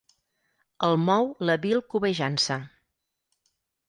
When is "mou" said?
1.01-1.29